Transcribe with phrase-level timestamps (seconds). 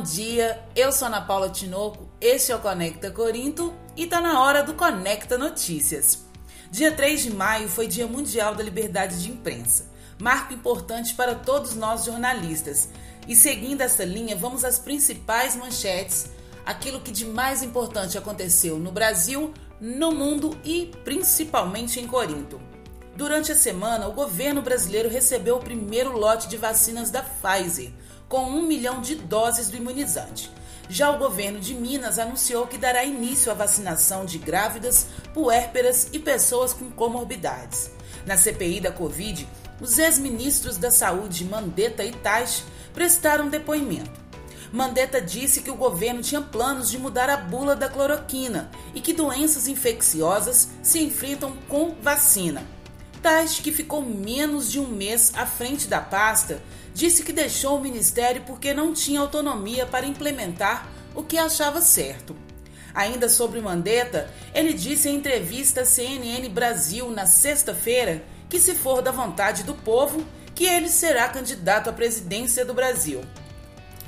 [0.00, 0.58] bom dia.
[0.74, 4.72] Eu sou Ana Paula Tinoco, este é o Conecta Corinto e tá na hora do
[4.72, 6.24] Conecta Notícias.
[6.70, 11.74] Dia 3 de maio foi Dia Mundial da Liberdade de Imprensa, marco importante para todos
[11.74, 12.88] nós jornalistas.
[13.28, 16.30] E seguindo essa linha, vamos às principais manchetes,
[16.64, 22.58] aquilo que de mais importante aconteceu no Brasil, no mundo e principalmente em Corinto.
[23.14, 27.92] Durante a semana, o governo brasileiro recebeu o primeiro lote de vacinas da Pfizer
[28.30, 30.50] com um milhão de doses do imunizante.
[30.88, 36.18] Já o governo de Minas anunciou que dará início à vacinação de grávidas, puérperas e
[36.18, 37.90] pessoas com comorbidades.
[38.24, 39.46] Na CPI da Covid,
[39.80, 42.62] os ex-ministros da Saúde Mandetta e Tais
[42.94, 44.20] prestaram depoimento.
[44.72, 49.12] Mandetta disse que o governo tinha planos de mudar a bula da cloroquina e que
[49.12, 52.62] doenças infecciosas se enfrentam com vacina.
[53.20, 56.62] Tais, que ficou menos de um mês à frente da pasta,
[56.94, 62.36] disse que deixou o ministério porque não tinha autonomia para implementar o que achava certo.
[62.94, 69.00] Ainda sobre Mandetta, ele disse em entrevista à CNN Brasil na sexta-feira que, se for
[69.00, 70.24] da vontade do povo,
[70.54, 73.22] que ele será candidato à presidência do Brasil.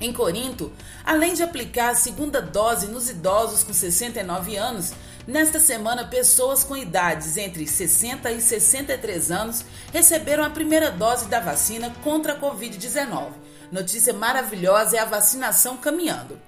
[0.00, 0.72] Em Corinto,
[1.04, 4.92] além de aplicar a segunda dose nos idosos com 69 anos,
[5.26, 11.38] Nesta semana, pessoas com idades entre 60 e 63 anos receberam a primeira dose da
[11.38, 13.30] vacina contra a Covid-19.
[13.70, 16.40] Notícia maravilhosa é a vacinação caminhando.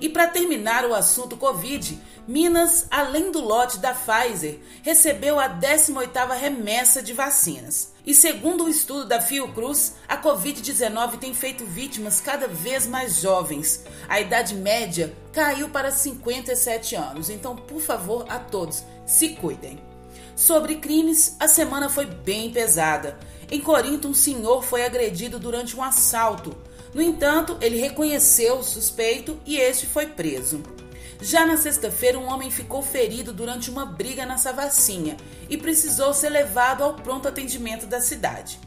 [0.00, 6.36] E para terminar o assunto Covid, Minas, além do lote da Pfizer, recebeu a 18ª
[6.38, 7.92] remessa de vacinas.
[8.04, 13.84] E segundo um estudo da Fiocruz, a Covid-19 tem feito vítimas cada vez mais jovens.
[14.08, 17.30] A idade média caiu para 57 anos.
[17.30, 19.78] Então, por favor, a todos, se cuidem.
[20.36, 23.18] Sobre crimes, a semana foi bem pesada.
[23.50, 26.56] Em Corinto, um senhor foi agredido durante um assalto.
[26.94, 30.62] No entanto, ele reconheceu o suspeito e este foi preso.
[31.20, 35.16] Já na sexta-feira, um homem ficou ferido durante uma briga na Savassinha
[35.48, 38.60] e precisou ser levado ao pronto atendimento da cidade.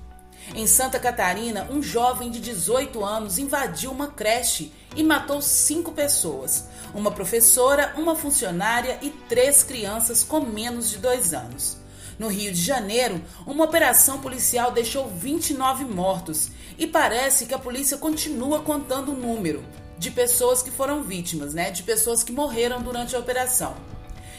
[0.54, 6.66] Em Santa Catarina, um jovem de 18 anos invadiu uma creche e matou cinco pessoas:
[6.94, 11.81] uma professora, uma funcionária e três crianças com menos de dois anos.
[12.18, 17.98] No Rio de Janeiro, uma operação policial deixou 29 mortos e parece que a polícia
[17.98, 19.64] continua contando o número
[19.98, 21.72] de pessoas que foram vítimas, né?
[21.72, 23.76] De pessoas que morreram durante a operação.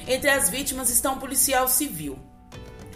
[0.07, 2.19] Entre as vítimas está um policial civil.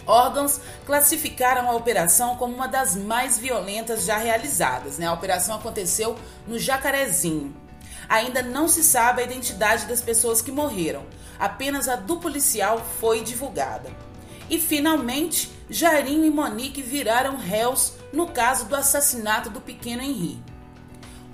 [0.07, 4.99] Órgãos classificaram a operação como uma das mais violentas já realizadas.
[4.99, 5.07] Né?
[5.07, 6.17] A operação aconteceu
[6.47, 7.55] no Jacarezinho.
[8.09, 11.05] Ainda não se sabe a identidade das pessoas que morreram,
[11.39, 13.91] apenas a do policial foi divulgada.
[14.49, 20.41] E finalmente, Jairinho e Monique viraram réus no caso do assassinato do pequeno Henri.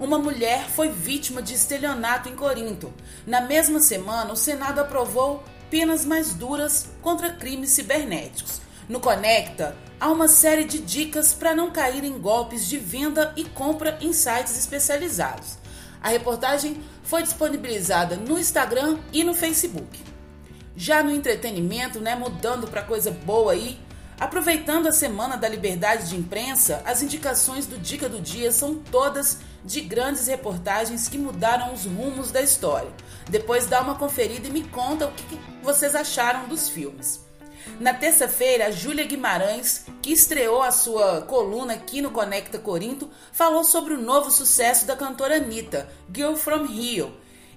[0.01, 2.93] Uma mulher foi vítima de estelionato em Corinto.
[3.27, 8.61] Na mesma semana, o Senado aprovou penas mais duras contra crimes cibernéticos.
[8.89, 13.45] No Conecta, há uma série de dicas para não cair em golpes de venda e
[13.45, 15.59] compra em sites especializados.
[16.03, 20.12] A reportagem foi disponibilizada no Instagram e no Facebook.
[20.77, 23.79] Já no entretenimento, né, mudando para coisa boa aí,
[24.19, 29.39] aproveitando a semana da liberdade de imprensa, as indicações do Dica do Dia são todas
[29.65, 32.91] de grandes reportagens que mudaram os rumos da história.
[33.29, 37.21] Depois dá uma conferida e me conta o que vocês acharam dos filmes.
[37.79, 43.63] Na terça-feira, a Júlia Guimarães, que estreou a sua coluna aqui no Conecta Corinto, falou
[43.63, 47.13] sobre o novo sucesso da cantora Anitta, Girl From Rio,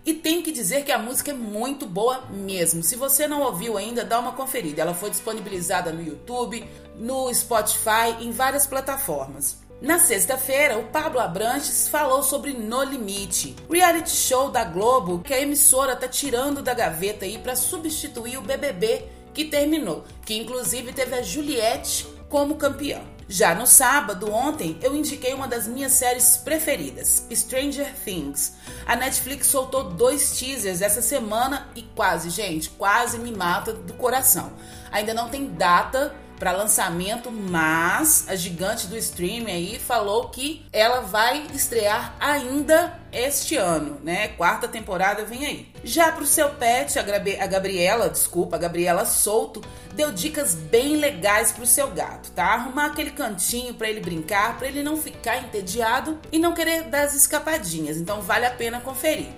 [0.05, 2.83] e tenho que dizer que a música é muito boa mesmo.
[2.83, 4.81] Se você não ouviu ainda, dá uma conferida.
[4.81, 6.63] Ela foi disponibilizada no YouTube,
[6.95, 9.57] no Spotify, em várias plataformas.
[9.81, 15.41] Na sexta-feira, o Pablo Abranches falou sobre No Limite, reality show da Globo que a
[15.41, 21.15] emissora está tirando da gaveta aí para substituir o BBB que terminou, que inclusive teve
[21.15, 23.01] a Juliette como campeã.
[23.27, 28.53] Já no sábado, ontem, eu indiquei uma das minhas séries preferidas, Stranger Things.
[28.85, 34.53] A Netflix soltou dois teasers essa semana e quase, gente, quase me mata do coração.
[34.91, 41.01] Ainda não tem data para lançamento, mas a gigante do streaming aí falou que ela
[41.01, 44.29] vai estrear ainda este ano, né?
[44.29, 45.73] Quarta temporada vem aí.
[45.83, 49.61] Já pro seu pet, a, Gabriela, desculpa, a Gabriela Souto,
[49.93, 52.45] deu dicas bem legais pro seu gato, tá?
[52.45, 57.03] Arrumar aquele cantinho para ele brincar, para ele não ficar entediado e não querer dar
[57.03, 57.97] as escapadinhas.
[57.97, 59.29] Então vale a pena conferir.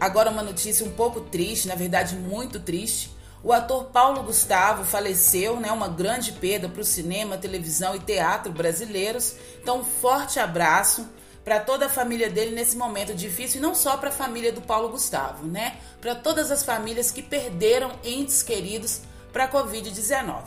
[0.00, 3.13] Agora uma notícia um pouco triste, na verdade muito triste.
[3.44, 5.70] O ator Paulo Gustavo faleceu, né?
[5.70, 9.34] Uma grande perda para o cinema, televisão e teatro brasileiros.
[9.60, 11.06] Então, um forte abraço
[11.44, 14.62] para toda a família dele nesse momento difícil e não só para a família do
[14.62, 15.76] Paulo Gustavo, né?
[16.00, 20.44] Para todas as famílias que perderam entes queridos para a Covid-19.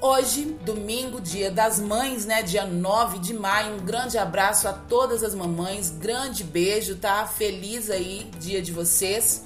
[0.00, 2.42] Hoje, domingo, dia das mães, né?
[2.42, 3.76] Dia 9 de maio.
[3.76, 7.24] Um grande abraço a todas as mamães, grande beijo, tá?
[7.28, 9.44] Feliz aí, dia de vocês.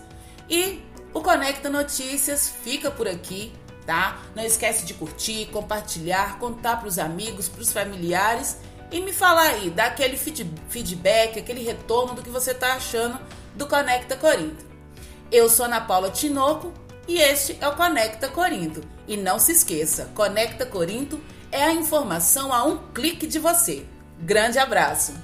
[0.48, 3.52] E o Conecta Notícias fica por aqui,
[3.84, 4.18] tá?
[4.34, 8.58] Não esquece de curtir, compartilhar, contar para os amigos, para os familiares
[8.90, 13.18] e me falar aí, dar aquele feedback, aquele retorno do que você está achando
[13.54, 14.64] do Conecta Corinto.
[15.30, 16.72] Eu sou Ana Paula Tinoco
[17.06, 18.80] e este é o Conecta Corinto.
[19.06, 21.20] E não se esqueça, Conecta Corinto
[21.50, 23.84] é a informação a um clique de você.
[24.20, 25.14] Grande abraço!